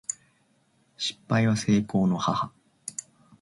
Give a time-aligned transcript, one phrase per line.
[0.97, 2.51] 失敗は成功の母